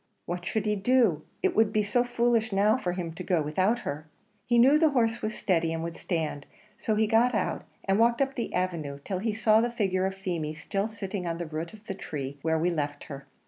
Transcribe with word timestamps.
What 0.25 0.47
should 0.47 0.65
he 0.65 0.75
do? 0.75 1.21
It 1.43 1.55
would 1.55 1.71
be 1.71 1.83
so 1.83 2.03
foolish 2.03 2.51
now 2.51 2.75
for 2.75 2.93
him 2.93 3.13
to 3.13 3.23
go 3.23 3.39
without 3.43 3.81
her! 3.81 4.07
He 4.47 4.57
knew 4.57 4.79
the 4.79 4.89
horse 4.89 5.21
was 5.21 5.35
steady 5.37 5.71
and 5.71 5.83
would 5.83 5.95
stand; 5.95 6.47
so 6.79 6.95
he 6.95 7.05
got 7.05 7.35
out 7.35 7.65
and 7.85 7.99
walked 7.99 8.19
up 8.19 8.33
the 8.33 8.51
avenue 8.51 8.97
till 9.05 9.19
he 9.19 9.35
saw 9.35 9.61
the 9.61 9.69
figure 9.69 10.07
of 10.07 10.15
Feemy, 10.15 10.55
still 10.55 10.87
sitting 10.87 11.27
on 11.27 11.37
the 11.37 11.45
root 11.45 11.71
of 11.73 11.85
the 11.85 11.93
tree 11.93 12.39
where 12.41 12.57
we 12.57 12.71
left 12.71 13.03
her. 13.13 13.27